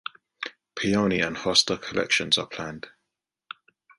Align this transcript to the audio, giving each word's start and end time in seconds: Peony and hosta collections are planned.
Peony 0.75 1.19
and 1.21 1.37
hosta 1.37 1.79
collections 1.79 2.35
are 2.35 2.47
planned. 2.47 2.87